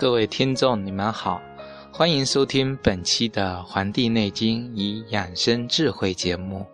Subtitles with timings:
[0.00, 1.42] 各位听众，你们好，
[2.00, 6.66] 欢迎收听本期的《黄帝内经与养生智慧》节目。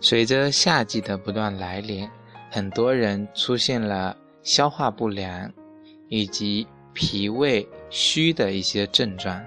[0.00, 2.10] 随着夏季的不断来临，
[2.50, 5.48] 很多人出现了消化不良
[6.08, 9.40] 以及脾胃虚的一些症状。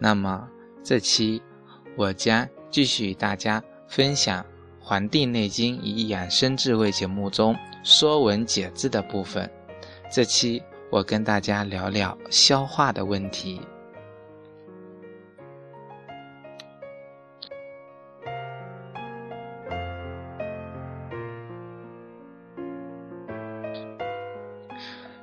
[0.00, 0.48] 那么，
[0.82, 1.40] 这期
[1.94, 3.62] 我将继续与大家。
[3.86, 4.42] 分享
[4.88, 9.46] 《黄帝内经与养生智慧》节目中《说文解字》的部分。
[10.10, 13.60] 这期我跟大家聊聊消化的问题。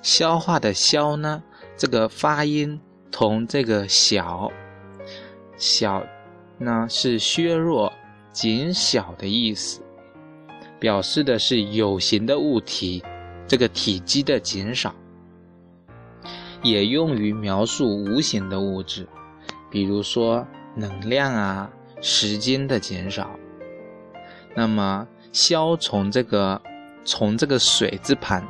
[0.04, 1.42] 消化的“消”呢，
[1.76, 2.80] 这个发音
[3.12, 4.52] 同这个“小”
[5.58, 6.06] 小
[6.60, 7.92] 呢是削弱。
[8.36, 9.82] 减小的意思，
[10.78, 13.02] 表示的是有形的物体
[13.48, 14.94] 这个体积的减少，
[16.62, 19.08] 也用于描述无形的物质，
[19.72, 23.40] 比如说能量啊、时间的减少。
[24.54, 26.62] 那么“消”从这个
[27.06, 28.46] 从这个水字旁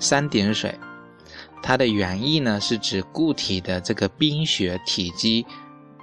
[0.00, 0.74] 三点水，
[1.62, 5.46] 它的原意呢是指固体的这个冰雪体积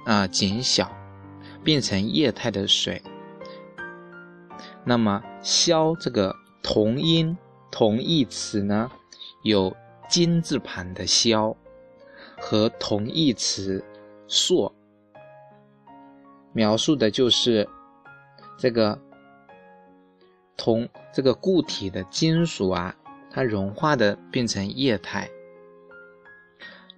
[0.06, 0.90] 啊减小，
[1.62, 3.02] 变成液态的水。
[4.88, 7.36] 那么“消”这个同音
[7.72, 8.88] 同义词呢，
[9.42, 9.76] 有
[10.08, 11.56] 金字旁的“消”
[12.38, 13.84] 和同义词
[14.28, 14.72] “硕”，
[16.54, 17.68] 描述的就是
[18.56, 18.96] 这个
[20.56, 22.94] 同这个固体的金属啊，
[23.28, 25.28] 它融化的变成液态。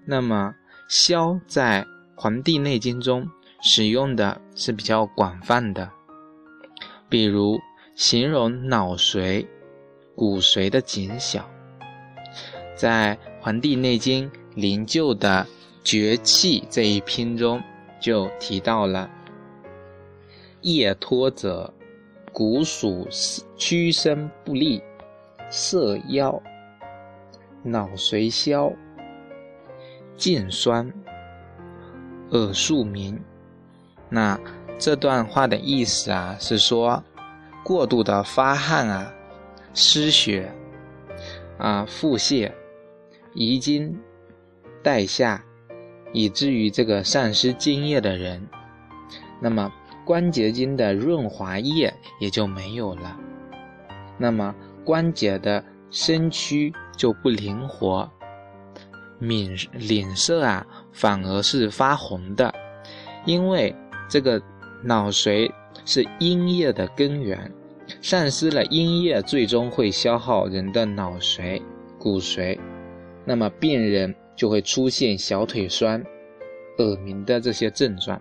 [0.04, 0.54] 那么
[0.90, 1.82] “消”在
[2.20, 3.26] 《黄帝内经》中
[3.62, 5.90] 使用的是比较广泛的，
[7.08, 7.58] 比如。
[7.98, 9.44] 形容脑髓、
[10.14, 11.50] 骨髓的减小，
[12.76, 15.44] 在《黄帝内经·灵柩》的
[15.82, 17.60] 绝气这一篇中
[17.98, 19.10] 就提到了：
[20.60, 21.74] 夜脱者，
[22.32, 23.08] 骨属
[23.56, 24.80] 屈伸不利，
[25.50, 26.40] 色腰，
[27.64, 28.72] 脑髓消，
[30.16, 30.88] 颈酸，
[32.30, 33.20] 耳数鸣。
[34.08, 34.38] 那
[34.78, 37.02] 这段话的意思啊，是说。
[37.68, 39.12] 过度的发汗啊，
[39.74, 40.50] 失血
[41.58, 42.50] 啊，腹泻、
[43.34, 43.94] 遗精、
[44.82, 45.44] 带下，
[46.14, 48.48] 以至于这个丧失精液的人，
[49.38, 49.70] 那么
[50.06, 53.14] 关节经的润滑液也就没有了，
[54.16, 58.10] 那么关节的身躯就不灵活，
[59.18, 62.50] 敏脸色啊反而是发红的，
[63.26, 63.76] 因为
[64.08, 64.40] 这个
[64.82, 65.52] 脑髓
[65.84, 67.52] 是阴液的根源。
[68.00, 71.62] 丧失了阴液，最终会消耗人的脑髓、
[71.98, 72.58] 骨髓，
[73.24, 76.02] 那么病人就会出现小腿酸、
[76.78, 78.20] 耳鸣的这些症状。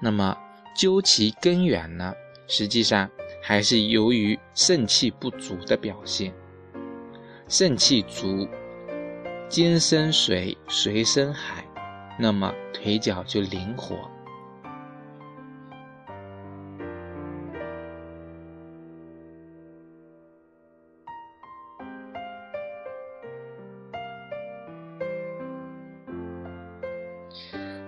[0.00, 0.36] 那么
[0.76, 2.12] 究其根源呢，
[2.46, 3.10] 实际上
[3.42, 6.32] 还是由于肾气不足的表现。
[7.48, 8.46] 肾气足，
[9.48, 11.64] 精生水，水生海，
[12.18, 13.96] 那么腿脚就灵活。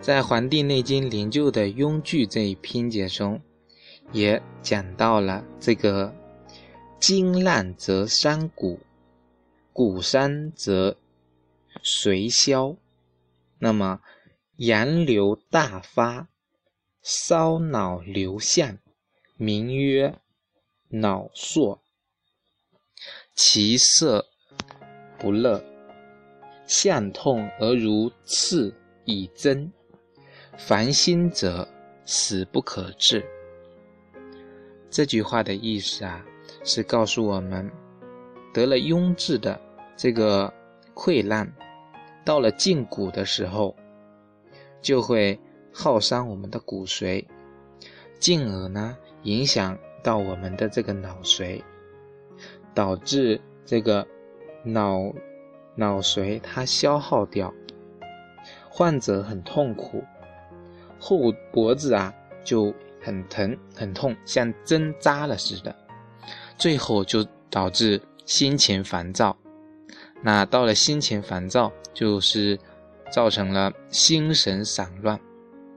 [0.02, 3.40] 在《黄帝内经·灵柩》的庸句这一篇节中，
[4.10, 6.12] 也讲到了这个
[6.98, 8.80] “筋烂则伤骨，
[9.72, 10.96] 骨伤则
[11.84, 12.74] 髓消”。
[13.60, 14.00] 那么，
[14.56, 16.28] 阳流大发，
[17.00, 18.78] 烧脑流象，
[19.36, 20.18] 名曰
[20.88, 21.80] 脑硕，
[23.36, 24.26] 其色
[25.16, 25.64] 不乐，
[26.66, 28.74] 象痛而如刺
[29.04, 29.72] 以针。
[30.56, 31.66] 烦心者
[32.04, 33.24] 死不可治。
[34.90, 36.24] 这句话的意思啊，
[36.64, 37.70] 是告诉我们，
[38.52, 39.58] 得了痈痔的
[39.96, 40.52] 这个
[40.94, 41.50] 溃烂，
[42.24, 43.74] 到了胫骨的时候，
[44.82, 45.40] 就会
[45.72, 47.24] 耗伤我们的骨髓，
[48.18, 51.62] 进而呢影响到我们的这个脑髓，
[52.74, 54.06] 导致这个
[54.62, 55.12] 脑
[55.74, 57.52] 脑髓它消耗掉，
[58.68, 60.04] 患者很痛苦，
[61.04, 62.14] 后脖子啊
[62.44, 62.72] 就
[63.02, 65.74] 很疼很痛，像针扎了似的，
[66.56, 69.36] 最后就导致心情烦躁。
[70.22, 72.56] 那到了心情烦躁，就是
[73.10, 75.18] 造成了心神散乱，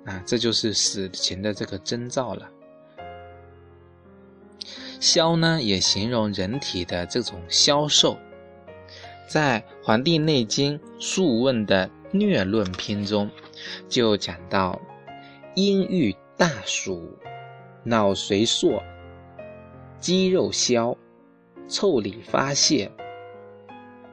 [0.05, 2.47] 啊，这就是死前的这个征兆了。
[4.99, 8.15] 消呢，也形容人体的这种消瘦。
[9.27, 13.27] 在《黄帝内经·素问》的《略论》篇中，
[13.89, 14.79] 就讲到：
[15.55, 17.17] 阴郁大暑，
[17.81, 18.83] 脑髓缩，
[20.01, 20.97] 肌肉消，
[21.65, 22.91] 腠理发泄。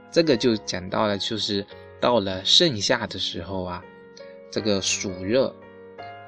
[0.08, 1.66] 这个就讲到了，就是
[2.00, 3.82] 到了盛夏的时候啊，
[4.52, 5.52] 这个暑热，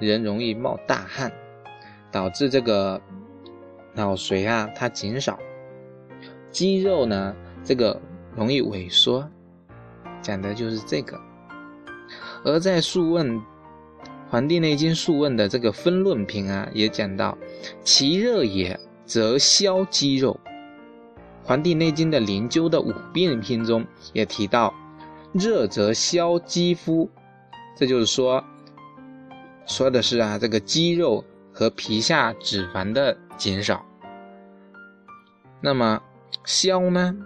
[0.00, 1.32] 人容易冒大汗，
[2.10, 3.00] 导致这个
[3.94, 5.38] 脑髓啊它减少，
[6.50, 8.02] 肌肉呢这个
[8.34, 9.24] 容易萎缩，
[10.20, 11.16] 讲的就是这个。
[12.44, 13.30] 而在《素问》
[14.34, 17.38] 《黄帝内经·素问》的这个分论篇啊，也讲到，
[17.84, 18.76] 其热也，
[19.06, 20.40] 则消肌肉。
[21.44, 24.74] 《黄帝内经》的灵灸的五病篇中也提到，
[25.32, 27.08] 热则消肌肤，
[27.78, 28.44] 这就是说，
[29.66, 33.86] 说的是啊，这个肌肉和皮下脂肪的减少。
[35.60, 36.02] 那么
[36.44, 37.16] 消呢，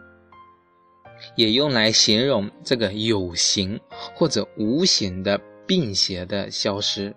[1.37, 3.81] 也用来形容这个有形
[4.15, 7.15] 或者无形的病邪的消失。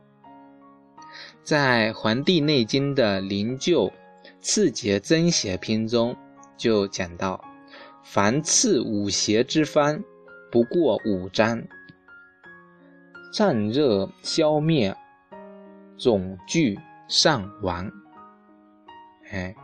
[1.42, 3.92] 在《黄帝内经》的灵柩
[4.40, 6.16] 刺节增邪篇中。
[6.58, 7.44] 就讲到，
[8.04, 10.04] 凡刺五邪之方，
[10.52, 11.64] 不过五章。
[13.34, 14.96] 战热消灭，
[15.98, 16.78] 肿聚
[17.08, 17.92] 上亡。
[19.32, 19.56] 哎，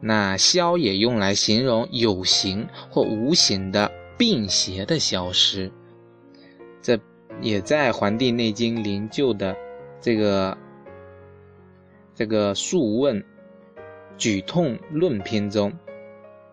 [0.00, 5.70] 那消也用来形容有形或无形的病邪的消失。
[6.80, 6.98] 这
[7.40, 9.56] 也在《黄帝内经·灵柩》的
[10.00, 10.56] 这个
[12.14, 13.20] 这个《素问·
[14.16, 15.72] 举痛论篇》中。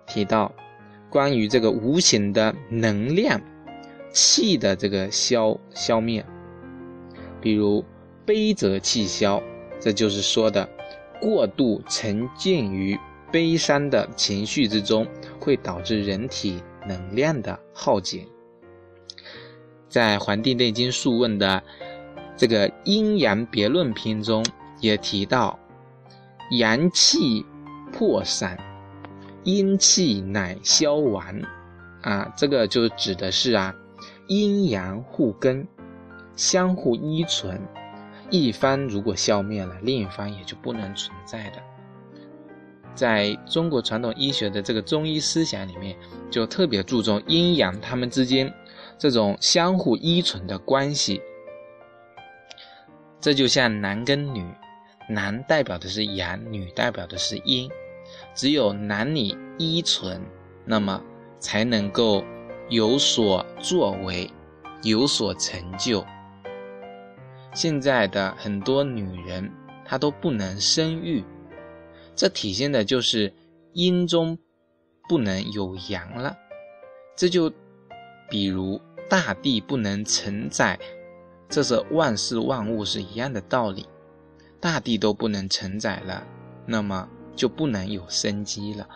[0.08, 0.54] 提到
[1.10, 3.42] 关于这个无形的能量
[4.12, 6.24] 气的这个消消灭，
[7.42, 7.84] 比如
[8.24, 9.42] 悲则气消，
[9.80, 10.70] 这就是说的
[11.20, 12.96] 过度沉浸于
[13.32, 15.08] 悲伤的情绪之中，
[15.40, 18.28] 会导致人体能量的耗竭。
[19.96, 21.64] 在《黄帝内经·素问》的
[22.36, 24.46] 这个阴阳别论篇中，
[24.82, 25.58] 也提到
[26.52, 27.46] 阳气
[27.94, 28.58] 破散。
[29.46, 31.24] 阴气乃消亡，
[32.02, 33.74] 啊，这个就指的是啊，
[34.28, 35.66] 阴阳互根，
[36.36, 37.58] 相互依存，
[38.30, 41.62] 一方如果消灭了，另一方也就不能存在的。
[42.94, 45.96] 在中国传统医学的这个中医思想里面，
[46.30, 48.54] 就特别注重阴阳他们之间
[48.98, 51.22] 这种相互依存的关系。
[53.20, 54.46] 这就像男跟女，
[55.10, 57.70] 男代表的是阳，女代表的是阴。
[58.36, 60.22] 只有男女依存，
[60.64, 61.02] 那么
[61.40, 62.24] 才能够
[62.70, 64.30] 有所作为，
[64.84, 66.06] 有所成就。
[67.54, 69.52] 现在的很多女人，
[69.84, 71.24] 她都不能生育，
[72.16, 73.34] 这体现的就是
[73.74, 74.38] 阴中
[75.10, 76.38] 不能有阳了。
[77.16, 77.52] 这就
[78.30, 80.80] 比如大地不能承载，
[81.50, 83.88] 这是万事万物是一样的道理，
[84.60, 86.26] 大地都不能承载了，
[86.66, 87.10] 那么。
[87.36, 88.88] 就不能有生机了。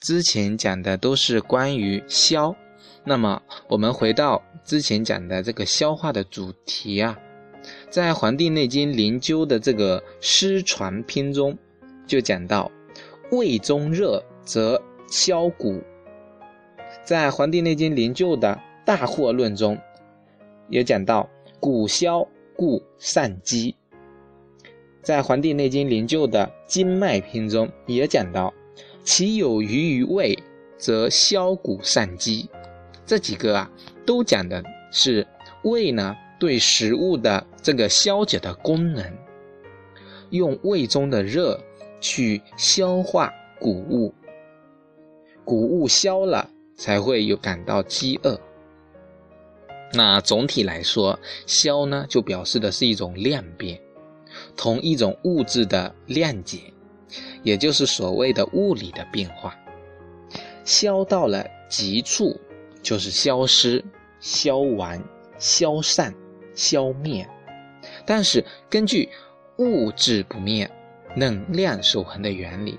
[0.00, 2.56] 之前讲的都是关于消，
[3.04, 7.16] 那么我们回到之前讲的这个消化的主题啊，
[7.90, 11.58] 在《黄帝内经·灵灸》的这个失传篇中，
[12.06, 12.70] 就讲到
[13.32, 15.82] 胃中热则消谷。
[17.04, 19.76] 在《黄帝内经·灵灸》的大惑论中，
[20.68, 21.28] 也讲到
[21.58, 23.74] 谷消故善饥。
[25.02, 28.54] 在《黄帝内经·灵灸》的经脉篇中，也讲到
[29.02, 30.38] 其有余于胃，
[30.78, 32.48] 则消谷善饥。
[33.04, 33.70] 这几个啊，
[34.06, 35.26] 都讲的是
[35.64, 39.04] 胃呢对食物的这个消解的功能，
[40.30, 41.60] 用胃中的热
[42.00, 43.30] 去消化
[43.60, 44.14] 谷物，
[45.44, 48.40] 谷物消了，才会有感到饥饿。
[49.92, 53.78] 那总体来说，消呢就表示的是一种量变，
[54.56, 56.58] 同一种物质的量解，
[57.42, 59.54] 也就是所谓的物理的变化。
[60.64, 62.40] 消到了极处，
[62.82, 63.84] 就是消失、
[64.20, 65.02] 消亡、
[65.38, 66.14] 消散、
[66.54, 67.28] 消灭。
[68.04, 69.08] 但是根据
[69.58, 70.70] 物质不灭、
[71.16, 72.78] 能量守恒的原理。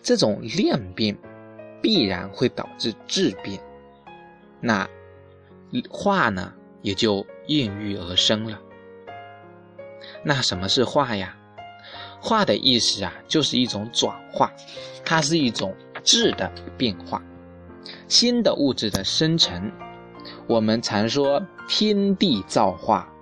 [0.00, 1.18] 这种量变
[1.82, 3.58] 必然会导致质变，
[4.60, 4.88] 那
[5.90, 8.56] 化呢也就孕育而生了。
[10.22, 11.36] 那什么是化呀？
[12.20, 14.52] 化的意思啊，就是一种转化，
[15.04, 17.20] 它是一种质的变化，
[18.06, 19.72] 新的物质的生成。
[20.48, 23.12] 我们常说天地造化，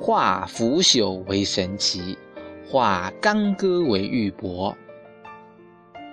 [0.00, 2.18] 化腐朽为神奇，
[2.68, 4.74] 化干戈为玉帛。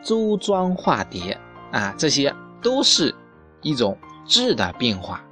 [0.04, 1.36] 周庄化蝶
[1.72, 3.14] 啊，这些都是
[3.62, 5.26] 一种质的变化。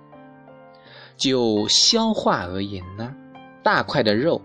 [1.16, 3.16] 就消化而言呢，
[3.62, 4.42] 大块的肉，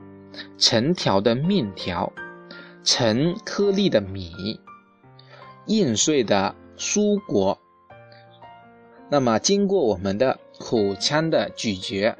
[0.58, 2.12] 成条的面条，
[2.84, 4.60] 成颗粒的米，
[5.64, 7.58] 硬碎的蔬果，
[9.08, 12.16] 那么经过我们的口腔的咀嚼，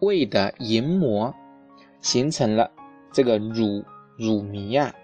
[0.00, 1.34] 胃的研磨，
[2.00, 2.70] 形成了
[3.12, 3.84] 这个乳
[4.16, 4.94] 乳糜呀，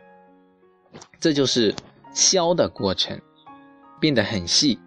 [1.18, 1.74] 这就是。
[2.12, 3.20] 消的过程
[4.00, 4.80] 变得很细，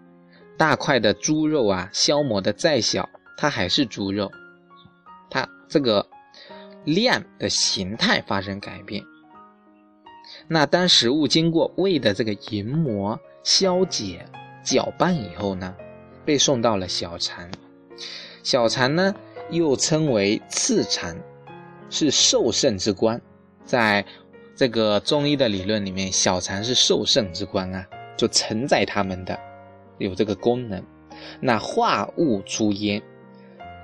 [0.58, 4.30] 大块的猪肉啊，消磨的再小，它还是猪肉，
[5.30, 6.06] 它这个
[6.84, 9.02] 量的形态发生改变。
[10.46, 14.28] 那当食物经过胃的这个研磨、消解、
[14.62, 15.74] 搅拌以后呢，
[16.26, 17.48] 被送到了小肠，
[18.42, 19.14] 小肠呢
[19.50, 21.16] 又称为次肠，
[21.90, 23.20] 是受盛之官，
[23.64, 24.04] 在。
[24.56, 27.84] 这个中医的理论里面，小肠是受盛之官啊，
[28.16, 29.36] 就承载它们的，
[29.98, 30.80] 有这个功能。
[31.40, 33.02] 那化物出焉，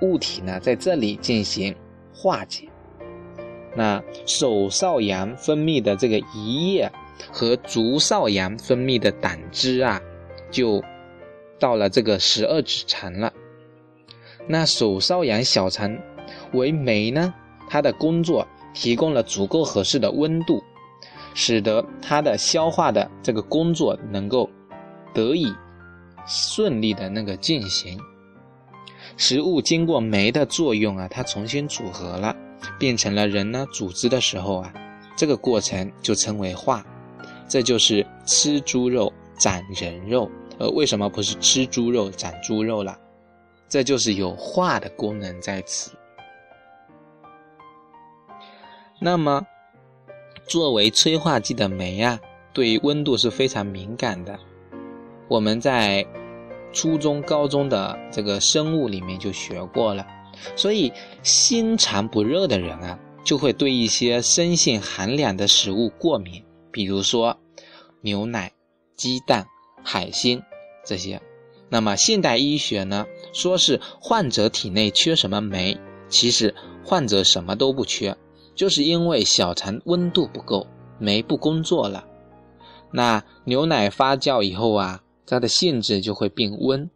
[0.01, 1.75] 物体呢在这里进行
[2.13, 2.69] 化解。
[3.75, 6.89] 那手少阳分泌的这个胰液
[7.33, 10.01] 和足少阳分泌的胆汁啊，
[10.49, 10.81] 就
[11.59, 13.33] 到了这个十二指肠了。
[14.47, 15.97] 那手少阳小肠
[16.53, 17.33] 为酶呢，
[17.69, 18.47] 它的工作。
[18.73, 20.63] 提供了足够合适的温度，
[21.33, 24.49] 使得它的消化的这个工作能够
[25.13, 25.53] 得以
[26.25, 27.99] 顺利的那个进行。
[29.17, 32.33] 食物经过酶的作用啊，它重新组合了，
[32.79, 34.73] 变成了人呢组织的时候啊，
[35.17, 36.81] 这个过程就称为化。
[37.49, 42.97] 这就是吃猪肉长人肉，呃，为什么不是吃猪肉长猪肉了？
[43.71, 45.91] 这就是有化的功能在此。
[48.99, 49.47] 那么，
[50.45, 52.19] 作为催化剂的酶啊，
[52.51, 54.37] 对温度是非常敏感的。
[55.29, 56.05] 我们在
[56.73, 60.05] 初中、高中的这个生物里面就学过了。
[60.57, 60.91] 所以，
[61.23, 67.39] 心肠不热的人啊，就会对一些生性寒凉的食物过敏，比如说
[68.01, 68.51] 牛奶、
[68.95, 69.47] 鸡蛋、
[69.81, 70.43] 海鲜
[70.85, 71.21] 这些。
[71.69, 75.77] 那么，现代医学呢，说是患者体内缺什么酶，
[76.09, 78.17] 其实患者什么都不缺。
[78.53, 80.67] 就是因为小肠温度不够，
[80.99, 82.05] 酶不工作了。
[82.91, 86.89] 那牛奶发酵以后啊，它的性质就会变温。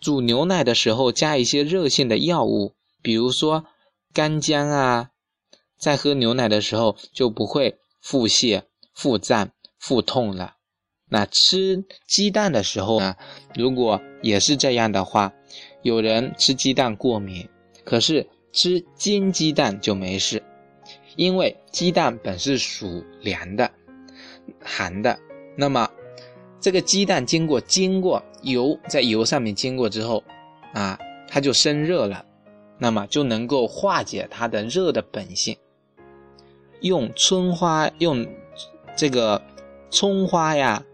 [0.00, 3.64] 煮牛奶的时候加一些热性的药物，比如说
[4.12, 5.10] 干姜啊，
[5.78, 8.62] 在喝牛奶的时候就不会腹泻、
[8.92, 10.54] 腹胀、腹痛了。
[11.08, 13.14] 那吃鸡蛋的时候呢，
[13.54, 15.32] 如果也是这样的话，
[15.86, 17.48] 有人吃鸡蛋过敏，
[17.84, 20.42] 可是吃煎鸡蛋就没事。
[21.14, 23.70] 因为鸡蛋本是属凉的、
[24.60, 25.16] 寒的，
[25.56, 25.88] 那么
[26.60, 30.24] 这个鸡蛋经过经过油在油上面经过之后，
[30.74, 32.24] 啊，它就生热了，
[32.78, 35.56] 那么就能够化解它的热的本性。
[36.80, 38.26] 用春花用
[38.96, 39.40] 这个
[39.88, 40.84] 葱花呀，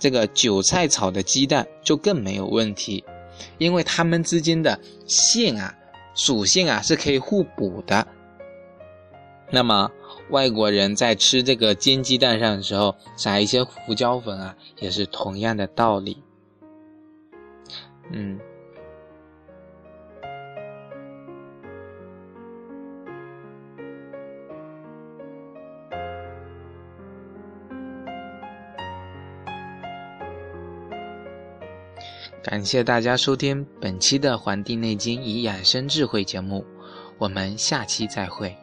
[0.00, 3.04] 这个韭菜炒的鸡蛋就更没有问题，
[3.58, 5.74] 因为它们之间的性啊、
[6.14, 8.06] 属性啊是可以互补的。
[9.50, 9.90] 那么，
[10.30, 16.22] 外国人在吃这个煎鸡蛋上的时候撒一些胡椒粉啊，也是同样的道理。
[18.10, 18.38] 嗯，
[32.44, 36.62] 感谢大家收听本期的《黄帝内经与养生智慧》节目，
[37.16, 38.54] 我们下期再会。